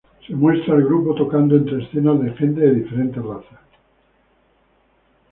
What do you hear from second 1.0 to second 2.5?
tocando, entre escenas de